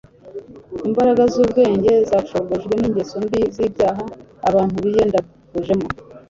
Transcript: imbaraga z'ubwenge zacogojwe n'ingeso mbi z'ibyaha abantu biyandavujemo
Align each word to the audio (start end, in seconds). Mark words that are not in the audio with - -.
imbaraga 0.87 1.23
z'ubwenge 1.33 1.93
zacogojwe 2.09 2.73
n'ingeso 2.75 3.15
mbi 3.25 3.39
z'ibyaha 3.53 4.03
abantu 4.49 4.75
biyandavujemo 4.85 5.87